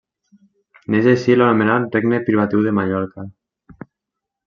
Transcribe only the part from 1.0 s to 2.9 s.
així l'anomenat Regne Privatiu de